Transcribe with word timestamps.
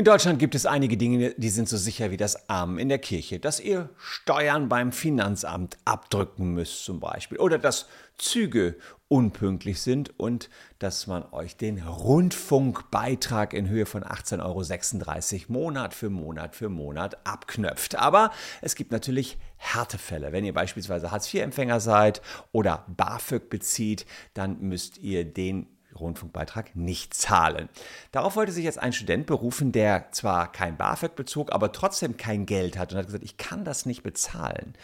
In 0.00 0.06
Deutschland 0.06 0.38
gibt 0.38 0.54
es 0.54 0.64
einige 0.64 0.96
Dinge, 0.96 1.34
die 1.36 1.50
sind 1.50 1.68
so 1.68 1.76
sicher 1.76 2.10
wie 2.10 2.16
das 2.16 2.48
Amen 2.48 2.78
in 2.78 2.88
der 2.88 2.98
Kirche. 2.98 3.38
Dass 3.38 3.60
ihr 3.60 3.90
Steuern 3.98 4.70
beim 4.70 4.92
Finanzamt 4.92 5.76
abdrücken 5.84 6.54
müsst 6.54 6.86
zum 6.86 7.00
Beispiel. 7.00 7.36
Oder 7.36 7.58
dass 7.58 7.84
Züge 8.16 8.76
unpünktlich 9.08 9.82
sind 9.82 10.18
und 10.18 10.48
dass 10.78 11.06
man 11.06 11.30
euch 11.32 11.58
den 11.58 11.82
Rundfunkbeitrag 11.82 13.52
in 13.52 13.68
Höhe 13.68 13.84
von 13.84 14.02
18,36 14.02 15.50
Euro 15.50 15.52
Monat 15.52 15.92
für 15.92 16.08
Monat 16.08 16.56
für 16.56 16.70
Monat 16.70 17.18
abknöpft. 17.26 17.96
Aber 17.96 18.30
es 18.62 18.76
gibt 18.76 18.92
natürlich 18.92 19.36
Härtefälle. 19.58 20.32
Wenn 20.32 20.46
ihr 20.46 20.54
beispielsweise 20.54 21.10
Hartz-IV-Empfänger 21.10 21.78
seid 21.78 22.22
oder 22.52 22.86
BAföG 22.88 23.50
bezieht, 23.50 24.06
dann 24.32 24.62
müsst 24.62 24.96
ihr 24.96 25.26
den 25.26 25.66
Rundfunkbeitrag 25.98 26.76
nicht 26.76 27.14
zahlen. 27.14 27.68
Darauf 28.12 28.36
wollte 28.36 28.52
sich 28.52 28.64
jetzt 28.64 28.78
ein 28.78 28.92
Student 28.92 29.26
berufen, 29.26 29.72
der 29.72 30.10
zwar 30.12 30.50
kein 30.52 30.76
BAföG 30.76 31.16
bezog, 31.16 31.52
aber 31.52 31.72
trotzdem 31.72 32.16
kein 32.16 32.46
Geld 32.46 32.78
hat 32.78 32.92
und 32.92 32.98
hat 32.98 33.06
gesagt, 33.06 33.24
ich 33.24 33.36
kann 33.36 33.64
das 33.64 33.86
nicht 33.86 34.02
bezahlen. 34.02 34.74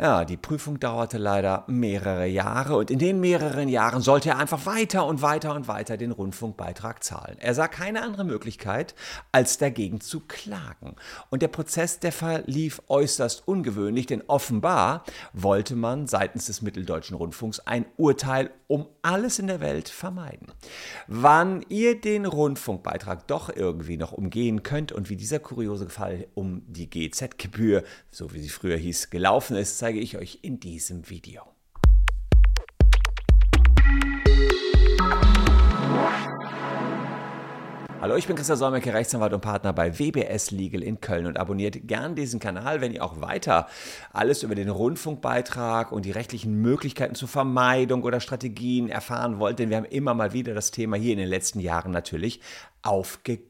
Ja, 0.00 0.24
die 0.24 0.36
Prüfung 0.36 0.78
dauerte 0.78 1.18
leider 1.18 1.64
mehrere 1.66 2.24
Jahre 2.24 2.76
und 2.76 2.88
in 2.88 3.00
den 3.00 3.18
mehreren 3.18 3.68
Jahren 3.68 4.00
sollte 4.00 4.28
er 4.28 4.38
einfach 4.38 4.64
weiter 4.64 5.04
und 5.04 5.22
weiter 5.22 5.56
und 5.56 5.66
weiter 5.66 5.96
den 5.96 6.12
Rundfunkbeitrag 6.12 7.02
zahlen. 7.02 7.36
Er 7.40 7.52
sah 7.52 7.66
keine 7.66 8.02
andere 8.02 8.22
Möglichkeit, 8.22 8.94
als 9.32 9.58
dagegen 9.58 10.00
zu 10.00 10.20
klagen. 10.20 10.94
Und 11.30 11.42
der 11.42 11.48
Prozess, 11.48 11.98
der 11.98 12.12
verlief 12.12 12.80
äußerst 12.86 13.48
ungewöhnlich, 13.48 14.06
denn 14.06 14.22
offenbar 14.28 15.02
wollte 15.32 15.74
man 15.74 16.06
seitens 16.06 16.46
des 16.46 16.62
Mitteldeutschen 16.62 17.16
Rundfunks 17.16 17.58
ein 17.58 17.84
Urteil 17.96 18.50
um 18.68 18.86
alles 19.02 19.40
in 19.40 19.48
der 19.48 19.60
Welt 19.60 19.88
vermeiden. 19.88 20.52
Wann 21.08 21.64
ihr 21.70 22.00
den 22.00 22.24
Rundfunkbeitrag 22.24 23.26
doch 23.26 23.48
irgendwie 23.48 23.96
noch 23.96 24.12
umgehen 24.12 24.62
könnt 24.62 24.92
und 24.92 25.10
wie 25.10 25.16
dieser 25.16 25.40
kuriose 25.40 25.88
Fall 25.88 26.28
um 26.34 26.62
die 26.68 26.88
GZ-Gebühr, 26.88 27.82
so 28.12 28.32
wie 28.32 28.40
sie 28.40 28.50
früher 28.50 28.76
hieß, 28.76 29.10
gelaufen 29.10 29.56
ist, 29.56 29.78
zeige 29.88 30.00
ich 30.00 30.18
euch 30.18 30.40
in 30.42 30.60
diesem 30.60 31.08
Video. 31.08 31.40
Hallo, 37.98 38.16
ich 38.16 38.26
bin 38.26 38.36
Christian 38.36 38.58
Solmecke, 38.58 38.92
Rechtsanwalt 38.92 39.32
und 39.32 39.40
Partner 39.40 39.72
bei 39.72 39.98
WBS 39.98 40.50
Legal 40.50 40.82
in 40.82 41.00
Köln 41.00 41.24
und 41.24 41.38
abonniert 41.38 41.88
gern 41.88 42.14
diesen 42.14 42.38
Kanal, 42.38 42.82
wenn 42.82 42.92
ihr 42.92 43.02
auch 43.02 43.22
weiter 43.22 43.66
alles 44.12 44.42
über 44.42 44.54
den 44.54 44.68
Rundfunkbeitrag 44.68 45.90
und 45.90 46.04
die 46.04 46.10
rechtlichen 46.10 46.60
Möglichkeiten 46.60 47.14
zur 47.14 47.28
Vermeidung 47.28 48.02
oder 48.02 48.20
Strategien 48.20 48.90
erfahren 48.90 49.38
wollt, 49.38 49.58
denn 49.58 49.70
wir 49.70 49.78
haben 49.78 49.86
immer 49.86 50.12
mal 50.12 50.34
wieder 50.34 50.52
das 50.52 50.70
Thema 50.70 50.98
hier 50.98 51.12
in 51.12 51.18
den 51.18 51.30
letzten 51.30 51.60
Jahren 51.60 51.92
natürlich 51.92 52.42
aufgegriffen. 52.82 53.47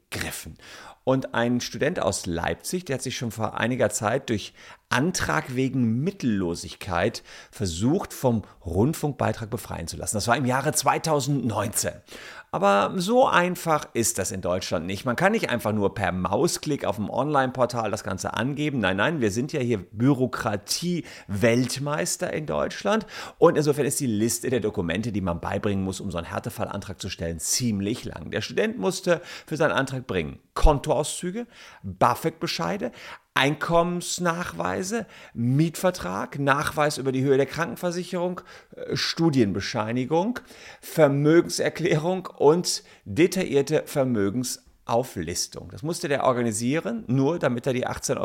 Und 1.05 1.35
ein 1.35 1.61
Student 1.61 2.01
aus 2.01 2.27
Leipzig, 2.27 2.85
der 2.85 2.95
hat 2.95 3.03
sich 3.03 3.17
schon 3.17 3.31
vor 3.31 3.59
einiger 3.59 3.89
Zeit 3.89 4.29
durch 4.29 4.53
Antrag 4.91 5.55
wegen 5.55 6.03
Mittellosigkeit 6.03 7.23
versucht, 7.51 8.13
vom 8.13 8.43
Rundfunkbeitrag 8.65 9.49
befreien 9.49 9.87
zu 9.87 9.97
lassen. 9.97 10.17
Das 10.17 10.29
war 10.29 10.37
im 10.37 10.45
Jahre 10.45 10.73
2019. 10.73 11.93
Aber 12.51 12.95
so 12.97 13.27
einfach 13.27 13.89
ist 13.93 14.19
das 14.19 14.31
in 14.31 14.41
Deutschland 14.41 14.87
nicht. 14.87 15.05
Man 15.05 15.17
kann 15.17 15.33
nicht 15.33 15.51
einfach 15.51 15.73
nur 15.73 15.95
per 15.95 16.13
Mausklick 16.13 16.87
auf 16.87 16.97
dem 16.97 17.11
Online-Portal 17.11 17.91
das 17.91 18.05
Ganze 18.05 18.33
angeben. 18.35 18.81
Nein, 18.81 18.97
nein, 18.97 19.21
wir 19.21 19.31
sind 19.31 19.53
ja 19.53 19.61
hier 19.61 19.77
Bürokratie-Weltmeister 19.79 22.33
in 22.33 22.47
Deutschland. 22.47 23.05
Und 23.37 23.59
insofern 23.59 23.85
ist 23.85 24.01
die 24.01 24.07
Liste 24.07 24.49
der 24.49 24.61
Dokumente, 24.61 25.13
die 25.13 25.21
man 25.21 25.41
beibringen 25.41 25.85
muss, 25.85 26.01
um 26.01 26.11
so 26.11 26.17
einen 26.17 26.27
Härtefallantrag 26.27 26.99
zu 27.01 27.11
stellen, 27.11 27.39
ziemlich 27.39 28.05
lang. 28.05 28.31
Der 28.31 28.41
Student 28.41 28.79
musste 28.79 29.21
für 29.47 29.59
seinen 29.59 29.73
Antrag 29.73 30.07
bringen 30.07 30.39
Kontoauszüge, 30.59 31.47
BAföG-Bescheide, 31.85 32.91
Einkommensnachweise, 33.35 35.07
Mietvertrag, 35.33 36.41
Nachweis 36.41 36.99
über 36.99 37.13
die 37.13 37.23
Höhe 37.23 37.37
der 37.37 37.47
Krankenversicherung, 37.47 38.41
äh, 38.75 38.97
Studienbescheinigung, 38.97 40.41
Vermögenserklärung 40.81 42.27
und 42.27 42.83
detaillierte 43.05 43.85
Vermögens 43.87 44.68
Auflistung. 44.89 45.69
Das 45.71 45.83
musste 45.83 46.09
der 46.09 46.25
organisieren, 46.25 47.05
nur 47.07 47.39
damit 47.39 47.67
er 47.67 47.73
die 47.73 47.87
18,36 47.87 48.19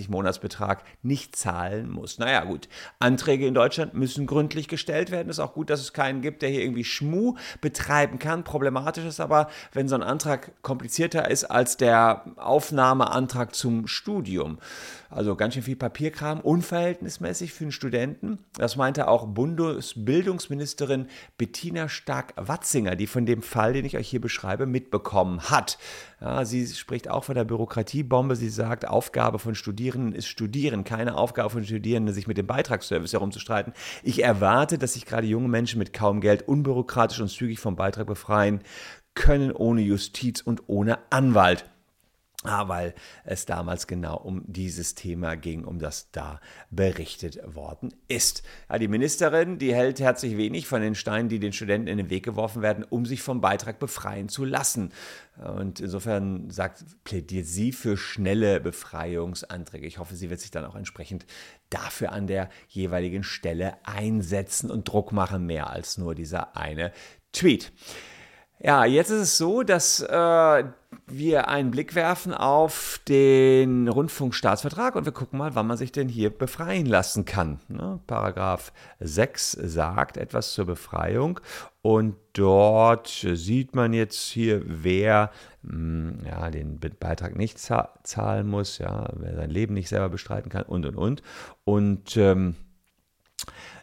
Euro 0.00 0.12
Monatsbetrag 0.12 0.84
nicht 1.02 1.36
zahlen 1.36 1.90
muss. 1.90 2.18
Naja, 2.18 2.44
gut. 2.44 2.68
Anträge 2.98 3.46
in 3.46 3.54
Deutschland 3.54 3.94
müssen 3.94 4.26
gründlich 4.26 4.68
gestellt 4.68 5.10
werden. 5.10 5.28
Ist 5.28 5.40
auch 5.40 5.54
gut, 5.54 5.70
dass 5.70 5.80
es 5.80 5.92
keinen 5.92 6.22
gibt, 6.22 6.42
der 6.42 6.50
hier 6.50 6.62
irgendwie 6.62 6.84
Schmu 6.84 7.34
betreiben 7.60 8.18
kann. 8.18 8.44
Problematisch 8.44 9.04
ist 9.04 9.20
aber, 9.20 9.48
wenn 9.72 9.88
so 9.88 9.94
ein 9.94 10.02
Antrag 10.02 10.52
komplizierter 10.62 11.30
ist 11.30 11.44
als 11.44 11.76
der 11.76 12.24
Aufnahmeantrag 12.36 13.54
zum 13.54 13.86
Studium. 13.86 14.58
Also 15.10 15.36
ganz 15.36 15.54
schön 15.54 15.62
viel 15.62 15.76
Papierkram, 15.76 16.40
unverhältnismäßig 16.40 17.54
für 17.54 17.64
einen 17.64 17.72
Studenten. 17.72 18.38
Das 18.54 18.76
meinte 18.76 19.08
auch 19.08 19.26
Bundesbildungsministerin 19.26 21.06
Bettina 21.38 21.88
Stark-Watzinger, 21.88 22.94
die 22.94 23.06
von 23.06 23.24
dem 23.24 23.40
Fall, 23.40 23.72
den 23.72 23.86
ich 23.86 23.96
euch 23.96 24.08
hier 24.08 24.20
beschreibe, 24.20 24.66
mitbekommen 24.66 25.48
hat. 25.48 25.78
Ja, 26.20 26.44
sie 26.44 26.66
spricht 26.66 27.08
auch 27.08 27.24
von 27.24 27.34
der 27.34 27.44
Bürokratiebombe. 27.44 28.36
Sie 28.36 28.48
sagt, 28.48 28.88
Aufgabe 28.88 29.38
von 29.38 29.54
Studierenden 29.54 30.12
ist 30.12 30.26
Studieren, 30.26 30.84
keine 30.84 31.16
Aufgabe 31.16 31.50
von 31.50 31.64
Studierenden, 31.64 32.14
sich 32.14 32.26
mit 32.26 32.36
dem 32.36 32.46
Beitragsservice 32.46 33.12
herumzustreiten. 33.12 33.72
Ich 34.02 34.22
erwarte, 34.22 34.78
dass 34.78 34.94
sich 34.94 35.06
gerade 35.06 35.26
junge 35.26 35.48
Menschen 35.48 35.78
mit 35.78 35.92
kaum 35.92 36.20
Geld 36.20 36.46
unbürokratisch 36.48 37.20
und 37.20 37.28
zügig 37.28 37.60
vom 37.60 37.76
Beitrag 37.76 38.06
befreien 38.06 38.60
können, 39.14 39.52
ohne 39.52 39.80
Justiz 39.82 40.40
und 40.40 40.62
ohne 40.66 40.98
Anwalt. 41.10 41.64
Ah, 42.44 42.68
weil 42.68 42.94
es 43.24 43.46
damals 43.46 43.88
genau 43.88 44.16
um 44.16 44.44
dieses 44.46 44.94
Thema 44.94 45.34
ging, 45.34 45.64
um 45.64 45.80
das 45.80 46.12
da 46.12 46.40
berichtet 46.70 47.40
worden 47.44 47.92
ist. 48.06 48.44
Ja, 48.68 48.78
die 48.78 48.86
Ministerin, 48.86 49.58
die 49.58 49.74
hält 49.74 49.98
herzlich 49.98 50.36
wenig 50.36 50.68
von 50.68 50.80
den 50.80 50.94
Steinen, 50.94 51.28
die 51.28 51.40
den 51.40 51.52
Studenten 51.52 51.88
in 51.88 51.96
den 51.98 52.10
Weg 52.10 52.24
geworfen 52.24 52.62
werden, 52.62 52.84
um 52.88 53.06
sich 53.06 53.22
vom 53.22 53.40
Beitrag 53.40 53.80
befreien 53.80 54.28
zu 54.28 54.44
lassen. 54.44 54.92
Und 55.36 55.80
insofern 55.80 56.48
sagt, 56.48 56.84
plädiert 57.02 57.46
sie 57.46 57.72
für 57.72 57.96
schnelle 57.96 58.60
Befreiungsanträge. 58.60 59.88
Ich 59.88 59.98
hoffe, 59.98 60.14
sie 60.14 60.30
wird 60.30 60.38
sich 60.38 60.52
dann 60.52 60.64
auch 60.64 60.76
entsprechend 60.76 61.26
dafür 61.70 62.12
an 62.12 62.28
der 62.28 62.50
jeweiligen 62.68 63.24
Stelle 63.24 63.78
einsetzen 63.84 64.70
und 64.70 64.86
Druck 64.86 65.10
machen, 65.10 65.44
mehr 65.44 65.70
als 65.70 65.98
nur 65.98 66.14
dieser 66.14 66.56
eine 66.56 66.92
Tweet. 67.32 67.72
Ja, 68.60 68.84
jetzt 68.84 69.10
ist 69.10 69.20
es 69.20 69.38
so, 69.38 69.62
dass 69.62 70.00
äh, 70.00 70.64
wir 71.06 71.48
einen 71.48 71.70
Blick 71.70 71.94
werfen 71.94 72.34
auf 72.34 73.00
den 73.06 73.86
Rundfunkstaatsvertrag 73.86 74.96
und 74.96 75.04
wir 75.04 75.12
gucken 75.12 75.38
mal, 75.38 75.54
wann 75.54 75.68
man 75.68 75.76
sich 75.76 75.92
denn 75.92 76.08
hier 76.08 76.30
befreien 76.30 76.86
lassen 76.86 77.24
kann. 77.24 77.60
Ne? 77.68 78.00
Paragraph 78.08 78.72
6 78.98 79.52
sagt 79.52 80.16
etwas 80.16 80.52
zur 80.54 80.66
Befreiung 80.66 81.38
und 81.82 82.16
dort 82.32 83.06
sieht 83.06 83.76
man 83.76 83.92
jetzt 83.92 84.28
hier, 84.28 84.62
wer 84.64 85.30
mh, 85.62 85.70
hm, 85.70 86.18
ja, 86.26 86.50
den 86.50 86.80
Beitrag 86.98 87.36
nicht 87.36 87.60
zahlen 87.60 88.48
muss, 88.48 88.78
ja, 88.78 89.08
wer 89.14 89.36
sein 89.36 89.50
Leben 89.50 89.74
nicht 89.74 89.88
selber 89.88 90.08
bestreiten 90.08 90.50
kann 90.50 90.64
und 90.64 90.84
und 90.84 90.96
und. 90.96 91.22
Und 91.64 92.16
ähm, 92.16 92.56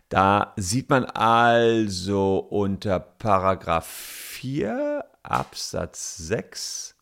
da 0.10 0.54
sieht 0.56 0.90
man 0.90 1.06
also 1.06 2.38
unter 2.38 3.00
Paragraph 3.00 3.88
4 3.88 5.04
Absatz 5.24 6.18
6 6.18 6.96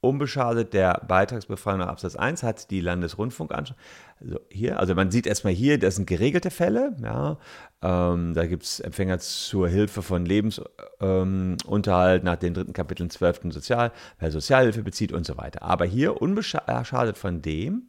unbeschadet 0.00 0.74
der 0.74 1.02
Beitragsbefreiung 1.08 1.80
nach 1.80 1.88
Absatz 1.88 2.14
1 2.14 2.42
hat 2.42 2.70
die 2.70 2.80
Landesrundfunkanstalt, 2.80 3.78
also 4.20 4.40
hier, 4.50 4.78
also 4.78 4.94
man 4.94 5.10
sieht 5.10 5.26
erstmal 5.26 5.52
hier, 5.52 5.78
das 5.78 5.96
sind 5.96 6.06
geregelte 6.06 6.50
Fälle, 6.50 6.94
ja, 7.02 7.38
ähm, 7.82 8.32
da 8.34 8.46
gibt 8.46 8.62
es 8.62 8.80
Empfänger 8.80 9.18
zur 9.18 9.68
Hilfe 9.68 10.02
von 10.02 10.24
Lebensunterhalt 10.24 12.22
ähm, 12.22 12.24
nach 12.24 12.36
den 12.36 12.54
dritten 12.54 12.72
Kapiteln 12.72 13.10
12. 13.10 13.40
Sozial, 13.50 13.92
wer 14.18 14.30
Sozialhilfe 14.30 14.82
bezieht 14.82 15.12
und 15.12 15.26
so 15.26 15.36
weiter. 15.36 15.62
Aber 15.62 15.84
hier 15.84 16.22
unbeschadet 16.22 17.18
von 17.18 17.42
dem, 17.42 17.88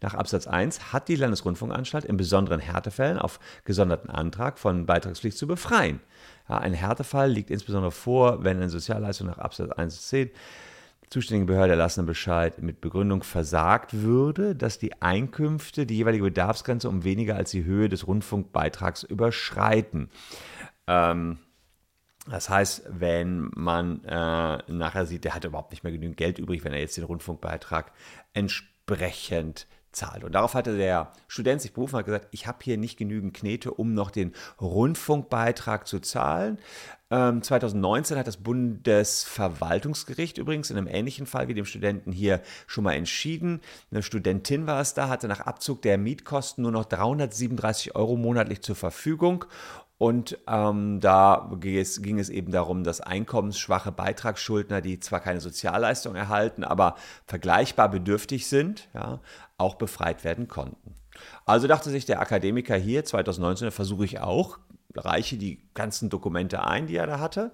nach 0.00 0.14
Absatz 0.14 0.46
1 0.46 0.92
hat 0.92 1.08
die 1.08 1.16
Landesrundfunkanstalt 1.16 2.04
in 2.04 2.16
besonderen 2.16 2.60
Härtefällen 2.60 3.18
auf 3.18 3.38
gesonderten 3.64 4.10
Antrag 4.10 4.58
von 4.58 4.86
Beitragspflicht 4.86 5.36
zu 5.36 5.46
befreien. 5.46 6.00
Ja, 6.48 6.58
ein 6.58 6.72
Härtefall 6.72 7.30
liegt 7.30 7.50
insbesondere 7.50 7.92
vor, 7.92 8.42
wenn 8.42 8.56
eine 8.56 8.70
Sozialleistung 8.70 9.26
nach 9.26 9.38
Absatz 9.38 9.70
1 9.70 9.96
bis 9.96 10.08
10 10.08 10.30
zuständige 11.10 11.52
Behörde 11.52 11.72
erlassene 11.72 12.06
Bescheid 12.06 12.62
mit 12.62 12.80
Begründung 12.80 13.24
versagt 13.24 14.02
würde, 14.02 14.54
dass 14.54 14.78
die 14.78 15.02
Einkünfte 15.02 15.84
die 15.84 15.96
jeweilige 15.96 16.24
Bedarfsgrenze 16.24 16.88
um 16.88 17.02
weniger 17.02 17.34
als 17.34 17.50
die 17.50 17.64
Höhe 17.64 17.88
des 17.88 18.06
Rundfunkbeitrags 18.06 19.02
überschreiten. 19.02 20.08
Ähm, 20.86 21.38
das 22.28 22.48
heißt, 22.48 22.84
wenn 22.88 23.50
man 23.56 24.04
äh, 24.04 24.58
nachher 24.68 25.06
sieht, 25.06 25.24
der 25.24 25.34
hat 25.34 25.44
überhaupt 25.44 25.72
nicht 25.72 25.82
mehr 25.82 25.92
genügend 25.92 26.16
Geld 26.16 26.38
übrig, 26.38 26.64
wenn 26.64 26.72
er 26.72 26.80
jetzt 26.80 26.96
den 26.96 27.04
Rundfunkbeitrag 27.04 27.92
entsprechend 28.32 29.66
zahlt. 29.92 30.24
Und 30.24 30.32
darauf 30.32 30.54
hatte 30.54 30.76
der 30.76 31.12
Student 31.28 31.60
sich 31.60 31.72
berufen 31.72 31.94
und 31.94 32.00
hat 32.00 32.06
gesagt, 32.06 32.28
ich 32.30 32.46
habe 32.46 32.58
hier 32.62 32.76
nicht 32.76 32.96
genügend 32.96 33.34
Knete, 33.34 33.72
um 33.72 33.94
noch 33.94 34.10
den 34.10 34.32
Rundfunkbeitrag 34.60 35.86
zu 35.86 36.00
zahlen. 36.00 36.58
Ähm, 37.10 37.42
2019 37.42 38.16
hat 38.16 38.28
das 38.28 38.36
Bundesverwaltungsgericht 38.36 40.38
übrigens 40.38 40.70
in 40.70 40.76
einem 40.76 40.86
ähnlichen 40.86 41.26
Fall 41.26 41.48
wie 41.48 41.54
dem 41.54 41.64
Studenten 41.64 42.12
hier 42.12 42.40
schon 42.66 42.84
mal 42.84 42.94
entschieden. 42.94 43.60
Eine 43.90 44.02
Studentin 44.02 44.66
war 44.66 44.80
es 44.80 44.94
da, 44.94 45.08
hatte 45.08 45.26
nach 45.26 45.40
Abzug 45.40 45.82
der 45.82 45.98
Mietkosten 45.98 46.62
nur 46.62 46.72
noch 46.72 46.84
337 46.84 47.96
Euro 47.96 48.16
monatlich 48.16 48.62
zur 48.62 48.76
Verfügung 48.76 49.44
und 50.00 50.38
ähm, 50.46 50.98
da 51.00 51.50
ging 51.60 51.76
es, 51.76 52.00
ging 52.00 52.18
es, 52.18 52.30
eben 52.30 52.52
darum, 52.52 52.84
dass 52.84 53.02
einkommensschwache 53.02 53.92
Beitragsschuldner, 53.92 54.80
die 54.80 54.98
zwar 54.98 55.20
keine 55.20 55.42
Sozialleistung 55.42 56.16
erhalten, 56.16 56.64
aber 56.64 56.94
vergleichbar 57.26 57.90
bedürftig 57.90 58.46
sind, 58.46 58.88
ja, 58.94 59.20
auch 59.58 59.74
befreit 59.74 60.24
werden 60.24 60.48
konnten. 60.48 60.94
Also 61.44 61.66
dachte 61.66 61.90
sich 61.90 62.06
der 62.06 62.22
Akademiker 62.22 62.76
hier, 62.76 63.04
2019 63.04 63.72
versuche 63.72 64.06
ich 64.06 64.20
auch, 64.20 64.58
reiche 64.96 65.36
die 65.36 65.68
ganzen 65.74 66.08
Dokumente 66.08 66.64
ein, 66.64 66.86
die 66.86 66.96
er 66.96 67.06
da 67.06 67.20
hatte. 67.20 67.52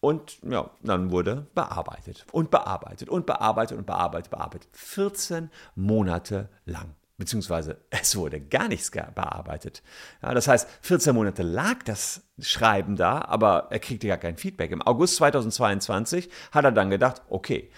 Und 0.00 0.42
ja, 0.42 0.68
dann 0.82 1.12
wurde 1.12 1.46
bearbeitet 1.54 2.26
und 2.32 2.50
bearbeitet 2.50 3.08
und 3.08 3.24
bearbeitet 3.24 3.78
und 3.78 3.86
bearbeitet, 3.86 4.32
bearbeitet. 4.32 4.68
14 4.72 5.48
Monate 5.76 6.48
lang 6.66 6.96
beziehungsweise 7.24 7.78
es 7.90 8.16
wurde 8.16 8.40
gar 8.40 8.68
nichts 8.68 8.90
bearbeitet. 8.90 9.82
Ja, 10.22 10.34
das 10.34 10.46
heißt, 10.46 10.68
14 10.82 11.14
Monate 11.14 11.42
lag 11.42 11.82
das 11.84 12.22
Schreiben 12.38 12.96
da, 12.96 13.20
aber 13.22 13.68
er 13.70 13.78
kriegte 13.78 14.08
gar 14.08 14.18
kein 14.18 14.36
Feedback. 14.36 14.70
Im 14.70 14.82
August 14.82 15.16
2022 15.16 16.28
hat 16.52 16.64
er 16.64 16.72
dann 16.72 16.90
gedacht, 16.90 17.22
okay, 17.28 17.70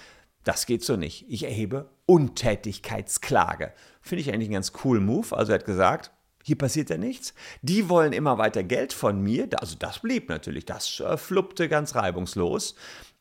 das 0.44 0.66
geht 0.66 0.84
so 0.84 0.96
nicht. 0.96 1.26
Ich 1.28 1.44
erhebe 1.44 1.90
Untätigkeitsklage. 2.06 3.72
Finde 4.00 4.20
ich 4.20 4.32
eigentlich 4.32 4.46
einen 4.46 4.54
ganz 4.54 4.72
coolen 4.72 5.04
Move. 5.04 5.37
Also 5.37 5.52
er 5.52 5.58
hat 5.58 5.64
gesagt, 5.64 6.12
hier 6.44 6.56
passiert 6.56 6.90
ja 6.90 6.96
nichts. 6.96 7.34
Die 7.62 7.88
wollen 7.88 8.12
immer 8.12 8.38
weiter 8.38 8.62
Geld 8.62 8.93
von 8.93 9.20
mir. 9.20 9.48
Also 9.58 9.75
das 9.76 9.98
blieb 9.98 10.28
natürlich. 10.28 10.64
Das 10.64 11.00
äh, 11.00 11.16
fluppte 11.16 11.69
ganz 11.69 11.96
reibungslos 11.96 12.76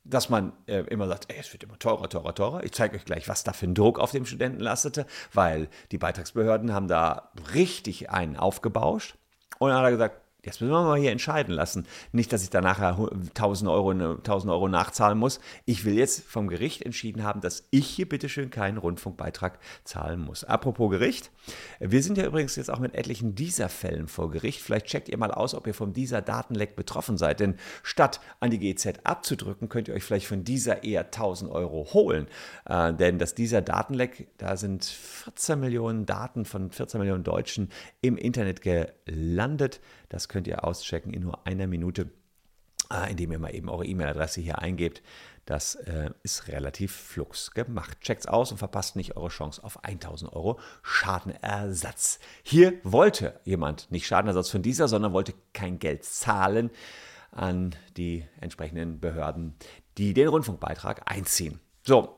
dass 0.06 0.30
man 0.30 0.54
äh, 0.68 0.82
immer 0.82 1.08
sagt, 1.08 1.32
ey, 1.32 1.38
es 1.40 1.52
wird 1.52 1.64
immer 1.64 1.78
teurer, 1.80 2.08
teurer, 2.08 2.34
teurer. 2.34 2.64
Ich 2.64 2.72
zeige 2.72 2.96
euch 2.96 3.06
gleich, 3.06 3.28
was 3.28 3.44
da 3.44 3.54
für 3.54 3.66
ein 3.66 3.74
Druck 3.74 4.00
auf 4.00 4.12
dem 4.12 4.26
Studenten 4.26 4.60
lastete, 4.60 5.06
weil 5.34 5.68
die 5.92 5.98
Beitragsbehörden 5.98 6.74
haben 6.74 6.88
da 6.88 7.32
richtig 7.54 8.10
einen 8.12 8.38
aufgebauscht. 8.38 9.16
Und 9.58 9.70
dann 9.70 9.80
hat 9.80 9.86
er 9.86 9.92
gesagt, 9.92 10.22
Jetzt 10.46 10.62
müssen 10.62 10.72
wir 10.72 10.84
mal 10.84 11.00
hier 11.00 11.12
entscheiden 11.12 11.54
lassen. 11.54 11.88
Nicht, 12.12 12.32
dass 12.32 12.44
ich 12.44 12.52
da 12.52 12.62
nachher 12.62 12.98
1000 12.98 13.70
Euro, 13.70 13.90
1000 13.90 14.52
Euro 14.52 14.68
nachzahlen 14.68 15.18
muss. 15.18 15.40
Ich 15.66 15.86
will 15.86 15.98
jetzt 15.98 16.24
vom 16.24 16.48
Gericht 16.48 16.84
entschieden 16.84 17.24
haben, 17.24 17.42
dass 17.42 17.68
ich 17.72 17.88
hier 17.88 18.08
bitteschön 18.08 18.52
keinen 18.52 18.78
Rundfunkbeitrag 18.78 19.58
zahlen 19.84 20.20
muss. 20.22 20.44
Apropos 20.44 20.92
Gericht. 20.92 21.32
Wir 21.80 22.04
sind 22.04 22.20
ja 22.20 22.26
übrigens 22.26 22.56
jetzt 22.56 22.70
auch 22.70 22.80
mit 22.80 22.94
etlichen 22.94 23.34
dieser 23.34 23.70
Fällen 23.70 24.08
vor 24.08 24.30
Gericht. 24.30 24.62
Vielleicht 24.62 24.86
checkt 24.86 25.10
ihr 25.10 25.18
mal 25.18 25.32
aus, 25.32 25.56
ob 25.56 25.66
ihr 25.66 25.74
von 25.74 25.94
dieser 25.94 26.22
Datenleck 26.22 26.76
betroffen 26.76 27.18
seid. 27.18 27.40
Denn 27.40 27.56
statt 27.82 28.20
an 28.40 28.52
die 28.52 28.60
GZ 28.60 29.00
abzudrücken, 29.04 29.68
könnt 29.68 29.88
ihr 29.88 29.96
euch 29.96 30.04
vielleicht 30.04 30.28
von 30.28 30.44
dieser 30.44 30.84
eher 30.84 31.06
1000 31.06 31.52
Euro 31.52 31.88
holen. 31.94 32.28
Äh, 32.66 32.94
denn 32.94 33.18
dass 33.18 33.34
dieser 33.34 33.64
Datenleck, 33.64 34.28
da 34.38 34.58
sind 34.58 34.86
14 34.86 35.60
Millionen 35.60 36.06
Daten 36.06 36.46
von 36.46 36.70
14 36.70 37.00
Millionen 37.00 37.24
Deutschen 37.24 37.70
im 38.02 38.16
Internet 38.16 38.62
gelandet. 38.62 39.80
Das 40.16 40.30
könnt 40.30 40.48
ihr 40.48 40.64
auschecken 40.64 41.14
in 41.14 41.24
nur 41.24 41.46
einer 41.46 41.68
Minute, 41.68 42.10
äh, 42.90 43.12
indem 43.12 43.34
ihr 43.34 43.38
mal 43.38 43.54
eben 43.54 43.68
eure 43.68 43.86
E-Mail-Adresse 43.86 44.40
hier 44.40 44.60
eingebt. 44.60 45.04
Das 45.46 45.76
äh, 45.76 46.10
ist 46.24 46.48
relativ 46.48 46.96
flux 46.96 47.52
gemacht. 47.52 48.00
Checkt's 48.00 48.26
aus 48.26 48.50
und 48.50 48.58
verpasst 48.58 48.96
nicht 48.96 49.18
eure 49.18 49.28
Chance 49.28 49.62
auf 49.62 49.84
1000 49.84 50.32
Euro 50.32 50.58
Schadenersatz. 50.84 52.20
Hier 52.44 52.76
wollte 52.84 53.42
jemand 53.44 53.92
nicht 53.92 54.08
Schadenersatz 54.08 54.50
von 54.50 54.62
dieser, 54.62 54.88
sondern 54.88 55.12
wollte 55.12 55.34
kein 55.52 55.80
Geld 55.80 56.06
zahlen 56.06 56.72
an 57.32 57.76
die 57.98 58.24
entsprechenden 58.40 59.02
Behörden, 59.02 59.58
die 59.98 60.14
den 60.14 60.30
Rundfunkbeitrag 60.30 61.12
einziehen. 61.12 61.60
So, 61.84 62.18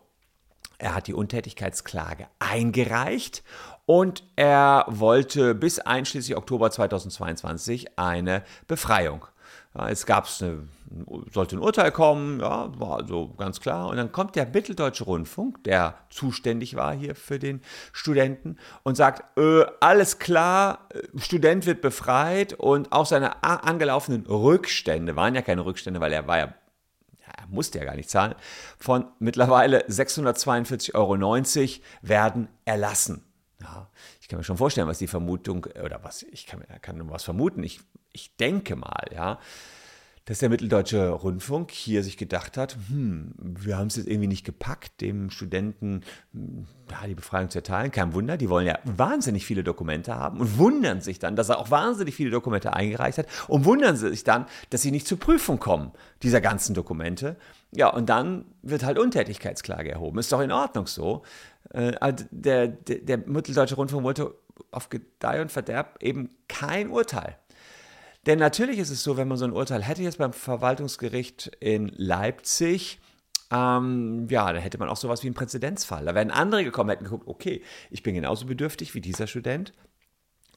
er 0.78 0.96
hat 0.96 1.08
die 1.08 1.14
Untätigkeitsklage 1.14 2.28
eingereicht 2.40 3.44
und 3.86 4.24
er 4.36 4.86
wollte 4.88 5.56
bis 5.56 5.80
einschließlich 5.80 6.38
Oktober 6.38 6.70
2022 6.70 7.98
eine 7.98 8.44
Befreiung. 8.68 9.26
Ja, 9.74 9.90
es 9.90 10.06
gab 10.06 10.28
eine, 10.42 10.68
sollte 11.32 11.56
ein 11.56 11.60
Urteil 11.60 11.92
kommen, 11.92 12.40
ja, 12.40 12.70
war 12.80 12.98
also 12.98 13.34
ganz 13.38 13.60
klar. 13.60 13.88
Und 13.88 13.98
dann 13.98 14.12
kommt 14.12 14.36
der 14.36 14.48
Mitteldeutsche 14.48 15.04
Rundfunk, 15.04 15.64
der 15.64 15.96
zuständig 16.10 16.76
war 16.76 16.94
hier 16.94 17.16
für 17.16 17.40
den 17.40 17.62
Studenten, 17.94 18.58
und 18.84 18.98
sagt, 18.98 19.38
äh, 19.38 19.66
alles 19.80 20.20
klar, 20.20 20.88
äh, 20.90 21.20
Student 21.20 21.66
wird 21.66 21.82
befreit 21.82 22.54
und 22.54 22.92
auch 22.92 23.06
seine 23.06 23.44
angelaufenen 23.44 24.26
Rückstände, 24.26 25.16
waren 25.16 25.36
ja 25.36 25.42
keine 25.42 25.66
Rückstände, 25.66 26.00
weil 26.00 26.14
er 26.14 26.28
war 26.28 26.38
ja 26.40 26.54
er 27.36 27.48
musste 27.48 27.80
ja 27.80 27.86
gar 27.86 27.96
nicht 27.96 28.10
zahlen, 28.10 28.36
von 28.78 29.06
mittlerweile 29.20 29.86
642,90 29.88 30.96
Euro 30.96 31.18
werden 32.02 32.48
erlassen. 32.66 33.24
Ja, 33.62 33.90
ich 34.22 34.28
kann 34.28 34.38
mir 34.38 34.44
schon 34.44 34.58
vorstellen, 34.58 34.88
was 34.88 35.00
die 35.00 35.08
Vermutung, 35.08 35.66
oder 35.84 36.04
was, 36.04 36.24
ich 36.24 36.46
kann, 36.46 36.64
kann 36.82 37.10
was 37.10 37.24
vermuten, 37.24 37.64
ich, 37.64 37.80
ich 38.12 38.36
denke 38.36 38.76
mal, 38.76 39.06
ja, 39.14 39.40
dass 40.28 40.40
der 40.40 40.50
Mitteldeutsche 40.50 41.10
Rundfunk 41.10 41.72
hier 41.72 42.04
sich 42.04 42.18
gedacht 42.18 42.58
hat, 42.58 42.76
hm, 42.90 43.34
wir 43.38 43.78
haben 43.78 43.88
es 43.88 43.96
jetzt 43.96 44.08
irgendwie 44.08 44.28
nicht 44.28 44.46
gepackt, 44.46 45.00
dem 45.00 45.30
Studenten 45.30 46.02
hm, 46.34 46.68
ja, 46.92 47.08
die 47.08 47.16
Befreiung 47.16 47.50
zu 47.50 47.60
erteilen. 47.60 47.92
Kein 47.92 48.14
Wunder, 48.14 48.36
die 48.36 48.50
wollen 48.50 48.68
ja 48.68 48.78
wahnsinnig 48.84 49.46
viele 49.46 49.64
Dokumente 49.64 50.16
haben 50.16 50.42
und 50.42 50.58
wundern 50.58 51.00
sich 51.00 51.18
dann, 51.18 51.38
dass 51.38 51.48
er 51.48 51.60
auch 51.60 51.72
wahnsinnig 51.72 52.14
viele 52.14 52.30
Dokumente 52.30 52.74
eingereicht 52.74 53.20
hat 53.20 53.28
und 53.48 53.64
wundern 53.64 53.96
sich 53.96 54.26
dann, 54.26 54.46
dass 54.70 54.82
sie 54.82 54.92
nicht 54.92 55.08
zur 55.08 55.18
Prüfung 55.18 55.60
kommen, 55.60 55.92
dieser 56.24 56.42
ganzen 56.42 56.76
Dokumente. 56.76 57.38
Ja, 57.72 57.88
und 57.88 58.10
dann 58.10 58.44
wird 58.62 58.84
halt 58.84 59.00
Untätigkeitsklage 59.00 59.92
erhoben. 59.92 60.20
Ist 60.20 60.32
doch 60.34 60.42
in 60.42 60.52
Ordnung 60.52 60.88
so. 60.88 61.24
Äh, 61.74 61.94
also 62.02 62.26
der, 62.32 62.68
der, 62.68 62.98
der 62.98 63.18
Mitteldeutsche 63.18 63.76
Rundfunk 63.76 64.04
wollte 64.04 64.36
auf 64.72 64.90
Gedeih 64.90 65.42
und 65.42 65.54
Verderb 65.54 66.00
eben 66.02 66.32
kein 66.50 66.90
Urteil. 66.90 67.38
Denn 68.28 68.40
natürlich 68.40 68.78
ist 68.78 68.90
es 68.90 69.04
so, 69.04 69.16
wenn 69.16 69.30
man 69.30 69.38
so 69.38 69.46
ein 69.46 69.54
Urteil 69.54 69.82
hätte 69.82 70.04
jetzt 70.04 70.18
beim 70.18 70.34
Verwaltungsgericht 70.34 71.48
in 71.62 71.88
Leipzig, 71.96 73.00
ähm, 73.52 74.28
ja, 74.30 74.52
dann 74.52 74.62
hätte 74.62 74.78
man 74.78 74.90
auch 74.90 74.98
sowas 74.98 75.24
wie 75.24 75.28
einen 75.28 75.34
Präzedenzfall. 75.34 76.04
Da 76.04 76.14
wären 76.14 76.30
andere 76.30 76.66
gekommen, 76.66 76.90
hätten 76.90 77.06
geguckt, 77.06 77.26
okay, 77.26 77.64
ich 77.90 78.04
bin 78.04 78.16
genauso 78.16 78.46
bedürftig 78.46 78.94
wie 78.94 79.00
dieser 79.00 79.28
Student. 79.28 79.72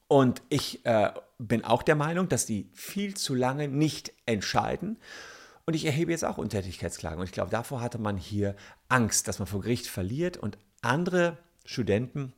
Und 0.08 0.42
ich 0.48 0.84
äh, 0.84 1.12
bin 1.38 1.64
auch 1.64 1.84
der 1.84 1.94
Meinung, 1.94 2.28
dass 2.28 2.44
die 2.44 2.68
viel 2.72 3.14
zu 3.16 3.36
lange 3.36 3.68
nicht 3.68 4.12
entscheiden. 4.26 4.98
Und 5.64 5.74
ich 5.74 5.84
erhebe 5.84 6.10
jetzt 6.10 6.24
auch 6.24 6.38
Untätigkeitsklagen. 6.38 7.20
Und 7.20 7.26
ich 7.26 7.32
glaube, 7.32 7.52
davor 7.52 7.80
hatte 7.80 7.98
man 7.98 8.16
hier 8.16 8.56
Angst, 8.88 9.28
dass 9.28 9.38
man 9.38 9.46
vor 9.46 9.60
Gericht 9.60 9.86
verliert 9.86 10.36
und 10.36 10.58
andere 10.82 11.38
Studenten 11.64 12.32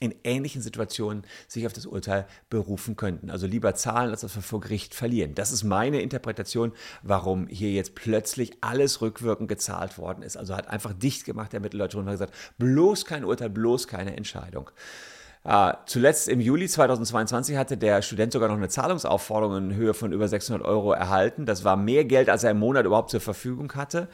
in 0.00 0.14
ähnlichen 0.24 0.62
Situationen 0.62 1.24
sich 1.48 1.66
auf 1.66 1.72
das 1.72 1.86
Urteil 1.86 2.26
berufen 2.50 2.96
könnten. 2.96 3.30
Also 3.30 3.46
lieber 3.46 3.74
zahlen, 3.74 4.10
als 4.10 4.22
dass 4.22 4.34
wir 4.34 4.42
vor 4.42 4.60
Gericht 4.60 4.94
verlieren. 4.94 5.34
Das 5.34 5.52
ist 5.52 5.64
meine 5.64 6.00
Interpretation, 6.00 6.72
warum 7.02 7.46
hier 7.46 7.72
jetzt 7.72 7.94
plötzlich 7.94 8.58
alles 8.60 9.00
rückwirkend 9.00 9.48
gezahlt 9.48 9.98
worden 9.98 10.22
ist. 10.22 10.36
Also 10.36 10.56
hat 10.56 10.68
einfach 10.68 10.92
dicht 10.92 11.24
gemacht 11.24 11.52
der 11.52 11.60
Mitteldeutsche 11.60 11.96
Rundfunk 11.96 12.14
gesagt, 12.18 12.34
bloß 12.58 13.04
kein 13.04 13.24
Urteil, 13.24 13.50
bloß 13.50 13.86
keine 13.88 14.16
Entscheidung. 14.16 14.70
Uh, 15.46 15.72
zuletzt 15.84 16.28
im 16.28 16.40
Juli 16.40 16.66
2022 16.66 17.58
hatte 17.58 17.76
der 17.76 18.00
Student 18.00 18.32
sogar 18.32 18.48
noch 18.48 18.56
eine 18.56 18.70
Zahlungsaufforderung 18.70 19.58
in 19.58 19.74
Höhe 19.74 19.92
von 19.92 20.10
über 20.10 20.26
600 20.26 20.66
Euro 20.66 20.92
erhalten. 20.92 21.44
Das 21.44 21.64
war 21.64 21.76
mehr 21.76 22.06
Geld, 22.06 22.30
als 22.30 22.44
er 22.44 22.52
im 22.52 22.58
Monat 22.58 22.86
überhaupt 22.86 23.10
zur 23.10 23.20
Verfügung 23.20 23.70
hatte. 23.74 24.08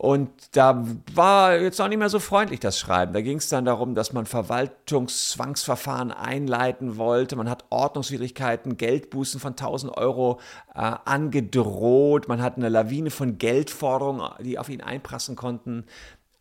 Und 0.00 0.30
da 0.52 0.82
war 1.14 1.56
jetzt 1.56 1.78
auch 1.78 1.86
nicht 1.86 1.98
mehr 1.98 2.08
so 2.08 2.20
freundlich 2.20 2.58
das 2.58 2.78
Schreiben. 2.78 3.12
Da 3.12 3.20
ging 3.20 3.36
es 3.36 3.50
dann 3.50 3.66
darum, 3.66 3.94
dass 3.94 4.14
man 4.14 4.24
Verwaltungszwangsverfahren 4.24 6.10
einleiten 6.10 6.96
wollte. 6.96 7.36
Man 7.36 7.50
hat 7.50 7.66
Ordnungswidrigkeiten, 7.68 8.78
Geldbußen 8.78 9.38
von 9.38 9.52
1000 9.52 9.96
Euro 9.98 10.40
äh, 10.74 10.94
angedroht. 11.04 12.28
Man 12.28 12.40
hat 12.40 12.56
eine 12.56 12.70
Lawine 12.70 13.10
von 13.10 13.36
Geldforderungen, 13.36 14.26
die 14.40 14.58
auf 14.58 14.70
ihn 14.70 14.80
einprassen 14.80 15.36
konnten, 15.36 15.84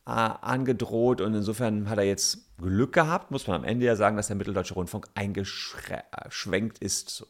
angedroht. 0.09 1.21
Und 1.21 1.33
insofern 1.33 1.89
hat 1.89 1.97
er 1.97 2.03
jetzt 2.03 2.57
Glück 2.57 2.93
gehabt, 2.93 3.31
muss 3.31 3.47
man 3.47 3.57
am 3.57 3.63
Ende 3.63 3.85
ja 3.85 3.95
sagen, 3.95 4.17
dass 4.17 4.27
der 4.27 4.35
Mitteldeutsche 4.35 4.73
Rundfunk 4.73 5.07
eingeschwenkt 5.15 6.79
ist. 6.79 7.25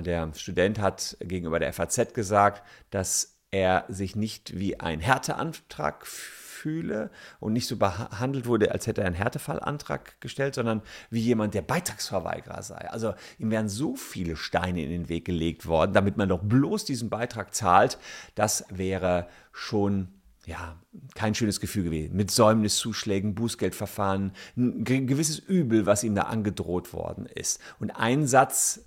Der 0.00 0.32
Student 0.34 0.80
hat 0.80 1.16
gegenüber 1.20 1.58
der 1.58 1.72
FAZ 1.72 2.12
gesagt, 2.12 2.62
dass 2.90 3.36
er 3.50 3.84
sich 3.88 4.16
nicht 4.16 4.58
wie 4.58 4.78
ein 4.78 5.00
Härteantrag 5.00 6.06
fühle 6.06 7.10
und 7.38 7.52
nicht 7.52 7.68
so 7.68 7.76
behandelt 7.76 8.46
wurde, 8.46 8.72
als 8.72 8.86
hätte 8.86 9.02
er 9.02 9.06
einen 9.06 9.14
Härtefallantrag 9.14 10.20
gestellt, 10.20 10.56
sondern 10.56 10.82
wie 11.08 11.20
jemand, 11.20 11.54
der 11.54 11.62
Beitragsverweigerer 11.62 12.62
sei. 12.62 12.90
Also 12.90 13.14
ihm 13.38 13.52
wären 13.52 13.68
so 13.68 13.94
viele 13.94 14.36
Steine 14.36 14.82
in 14.82 14.90
den 14.90 15.08
Weg 15.08 15.24
gelegt 15.24 15.66
worden, 15.66 15.92
damit 15.92 16.16
man 16.16 16.28
doch 16.28 16.42
bloß 16.42 16.84
diesen 16.84 17.08
Beitrag 17.10 17.54
zahlt. 17.54 17.98
Das 18.34 18.64
wäre 18.70 19.28
schon 19.52 20.08
ja, 20.48 20.80
kein 21.14 21.34
schönes 21.34 21.60
Gefühl 21.60 21.84
gewesen. 21.84 22.16
Mit 22.16 22.30
Säumniszuschlägen, 22.30 23.34
Bußgeldverfahren, 23.34 24.32
ein 24.56 24.84
gewisses 25.06 25.38
Übel, 25.38 25.84
was 25.84 26.04
ihm 26.04 26.14
da 26.14 26.22
angedroht 26.22 26.92
worden 26.92 27.26
ist. 27.26 27.60
Und 27.78 27.90
ein 27.90 28.26
Satz 28.26 28.80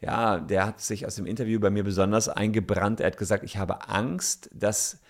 ja, 0.00 0.38
der 0.38 0.66
hat 0.66 0.82
sich 0.82 1.06
aus 1.06 1.14
dem 1.14 1.24
Interview 1.24 1.58
bei 1.60 1.70
mir 1.70 1.82
besonders 1.82 2.28
eingebrannt. 2.28 3.00
Er 3.00 3.06
hat 3.06 3.16
gesagt, 3.16 3.42
ich 3.42 3.56
habe 3.56 3.88
Angst, 3.88 4.50
dass 4.52 5.00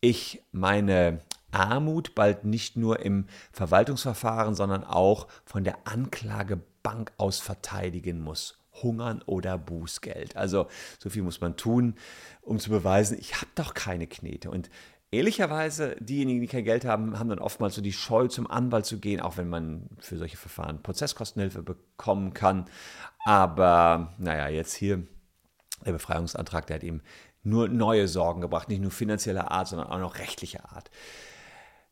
ich 0.00 0.40
meine 0.52 1.20
Armut 1.50 2.14
bald 2.14 2.44
nicht 2.44 2.76
nur 2.76 3.00
im 3.00 3.26
Verwaltungsverfahren, 3.50 4.54
sondern 4.54 4.84
auch 4.84 5.26
von 5.44 5.64
der 5.64 5.78
Anklagebank 5.88 7.10
aus 7.16 7.40
verteidigen 7.40 8.20
muss. 8.20 8.58
Hungern 8.82 9.22
oder 9.26 9.58
Bußgeld. 9.58 10.36
Also 10.36 10.68
so 11.00 11.10
viel 11.10 11.22
muss 11.22 11.40
man 11.40 11.56
tun, 11.56 11.94
um 12.42 12.60
zu 12.60 12.70
beweisen, 12.70 13.18
ich 13.18 13.34
habe 13.36 13.50
doch 13.56 13.74
keine 13.74 14.06
Knete. 14.06 14.50
Und 14.50 14.70
ehrlicherweise, 15.16 15.96
diejenigen, 16.00 16.40
die 16.40 16.46
kein 16.46 16.64
Geld 16.64 16.84
haben, 16.84 17.18
haben 17.18 17.28
dann 17.28 17.38
oftmals 17.38 17.74
so 17.74 17.80
die 17.82 17.92
Scheu, 17.92 18.28
zum 18.28 18.50
Anwalt 18.50 18.86
zu 18.86 18.98
gehen, 18.98 19.20
auch 19.20 19.36
wenn 19.36 19.48
man 19.48 19.88
für 19.98 20.18
solche 20.18 20.36
Verfahren 20.36 20.82
Prozesskostenhilfe 20.82 21.62
bekommen 21.62 22.34
kann. 22.34 22.66
Aber 23.24 24.14
naja, 24.18 24.48
jetzt 24.48 24.74
hier 24.74 25.02
der 25.84 25.92
Befreiungsantrag, 25.92 26.66
der 26.66 26.76
hat 26.76 26.82
ihm 26.82 27.00
nur 27.42 27.68
neue 27.68 28.08
Sorgen 28.08 28.40
gebracht, 28.40 28.68
nicht 28.68 28.82
nur 28.82 28.90
finanzieller 28.90 29.50
Art, 29.50 29.68
sondern 29.68 29.88
auch 29.88 29.98
noch 29.98 30.18
rechtlicher 30.18 30.72
Art. 30.72 30.90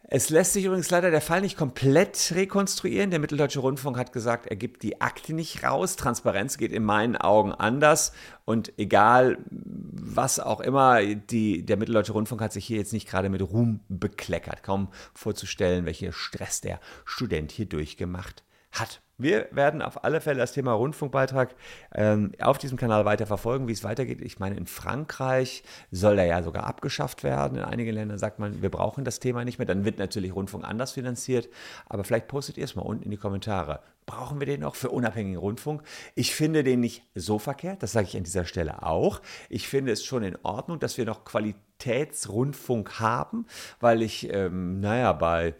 Es 0.06 0.28
lässt 0.28 0.52
sich 0.52 0.66
übrigens 0.66 0.90
leider 0.90 1.10
der 1.10 1.22
Fall 1.22 1.40
nicht 1.40 1.56
komplett 1.56 2.32
rekonstruieren. 2.34 3.10
Der 3.10 3.18
Mitteldeutsche 3.18 3.60
Rundfunk 3.60 3.96
hat 3.96 4.12
gesagt, 4.12 4.46
er 4.46 4.56
gibt 4.56 4.82
die 4.82 5.00
Akte 5.00 5.32
nicht 5.32 5.64
raus. 5.64 5.96
Transparenz 5.96 6.58
geht 6.58 6.72
in 6.72 6.84
meinen 6.84 7.16
Augen 7.16 7.52
anders. 7.52 8.12
Und 8.44 8.72
egal, 8.78 9.38
was 9.50 10.40
auch 10.40 10.60
immer, 10.60 11.02
die, 11.02 11.64
der 11.64 11.78
Mitteldeutsche 11.78 12.12
Rundfunk 12.12 12.42
hat 12.42 12.52
sich 12.52 12.66
hier 12.66 12.76
jetzt 12.76 12.92
nicht 12.92 13.08
gerade 13.08 13.30
mit 13.30 13.40
Ruhm 13.40 13.80
bekleckert. 13.88 14.62
Kaum 14.62 14.88
vorzustellen, 15.14 15.86
welchen 15.86 16.12
Stress 16.12 16.60
der 16.60 16.80
Student 17.06 17.50
hier 17.50 17.66
durchgemacht 17.66 18.43
hat. 18.74 19.00
Wir 19.16 19.46
werden 19.52 19.80
auf 19.80 20.02
alle 20.02 20.20
Fälle 20.20 20.40
das 20.40 20.52
Thema 20.52 20.72
Rundfunkbeitrag 20.72 21.54
ähm, 21.94 22.32
auf 22.40 22.58
diesem 22.58 22.76
Kanal 22.76 23.04
weiter 23.04 23.26
verfolgen, 23.26 23.68
wie 23.68 23.72
es 23.72 23.84
weitergeht. 23.84 24.20
Ich 24.20 24.40
meine, 24.40 24.56
in 24.56 24.66
Frankreich 24.66 25.62
soll 25.92 26.18
er 26.18 26.26
ja 26.26 26.42
sogar 26.42 26.64
abgeschafft 26.64 27.22
werden. 27.22 27.58
In 27.58 27.64
einigen 27.64 27.94
Ländern 27.94 28.18
sagt 28.18 28.40
man, 28.40 28.60
wir 28.60 28.70
brauchen 28.70 29.04
das 29.04 29.20
Thema 29.20 29.44
nicht 29.44 29.58
mehr. 29.58 29.66
Dann 29.66 29.84
wird 29.84 29.98
natürlich 29.98 30.34
Rundfunk 30.34 30.64
anders 30.64 30.92
finanziert. 30.92 31.48
Aber 31.86 32.02
vielleicht 32.02 32.26
postet 32.26 32.58
ihr 32.58 32.64
es 32.64 32.74
mal 32.74 32.82
unten 32.82 33.04
in 33.04 33.10
die 33.12 33.16
Kommentare. 33.16 33.80
Brauchen 34.04 34.40
wir 34.40 34.46
den 34.46 34.62
noch 34.62 34.74
für 34.74 34.90
unabhängigen 34.90 35.38
Rundfunk? 35.38 35.84
Ich 36.16 36.34
finde 36.34 36.64
den 36.64 36.80
nicht 36.80 37.04
so 37.14 37.38
verkehrt, 37.38 37.84
das 37.84 37.92
sage 37.92 38.08
ich 38.08 38.16
an 38.16 38.24
dieser 38.24 38.44
Stelle 38.44 38.82
auch. 38.82 39.22
Ich 39.48 39.68
finde 39.68 39.92
es 39.92 40.04
schon 40.04 40.24
in 40.24 40.36
Ordnung, 40.42 40.80
dass 40.80 40.98
wir 40.98 41.04
noch 41.04 41.24
Qualitätsrundfunk 41.24 42.98
haben, 42.98 43.46
weil 43.78 44.02
ich, 44.02 44.30
ähm, 44.32 44.80
naja, 44.80 45.12
bei 45.12 45.54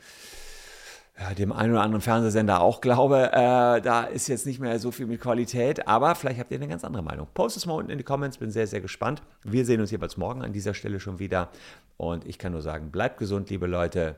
ja, 1.19 1.33
dem 1.33 1.53
einen 1.53 1.73
oder 1.73 1.83
anderen 1.83 2.03
Fernsehsender 2.03 2.61
auch 2.61 2.81
glaube, 2.81 3.31
äh, 3.33 3.81
da 3.81 4.05
ist 4.05 4.29
jetzt 4.29 4.47
nicht 4.47 4.59
mehr 4.59 4.79
so 4.79 4.91
viel 4.91 5.07
mit 5.07 5.21
Qualität, 5.21 5.87
aber 5.87 6.15
vielleicht 6.15 6.41
habt 6.41 6.51
ihr 6.51 6.57
eine 6.57 6.69
ganz 6.69 6.85
andere 6.85 7.03
Meinung. 7.03 7.29
Post 7.35 7.57
es 7.57 7.67
mal 7.67 7.75
unten 7.75 7.91
in 7.91 7.99
die 7.99 8.05
Comments, 8.05 8.37
bin 8.37 8.51
sehr, 8.51 8.67
sehr 8.67 8.81
gespannt. 8.81 9.23
Wir 9.43 9.65
sehen 9.65 9.81
uns 9.81 9.91
jeweils 9.91 10.17
morgen 10.17 10.43
an 10.43 10.53
dieser 10.53 10.75
Stelle 10.75 10.99
schon 10.99 11.21
wieder 11.21 11.51
und 11.97 12.27
ich 12.27 12.39
kann 12.39 12.53
nur 12.53 12.63
sagen, 12.63 12.91
bleibt 12.91 13.19
gesund, 13.19 13.49
liebe 13.51 13.67
Leute. 13.67 14.17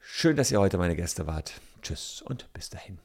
Schön, 0.00 0.36
dass 0.36 0.50
ihr 0.50 0.60
heute 0.60 0.78
meine 0.78 0.96
Gäste 0.96 1.26
wart. 1.26 1.60
Tschüss 1.82 2.20
und 2.22 2.52
bis 2.52 2.70
dahin. 2.70 2.98